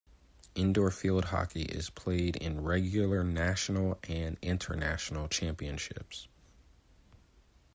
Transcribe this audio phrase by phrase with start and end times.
[0.55, 6.27] Indoor field hockey is played in regular national and international championships.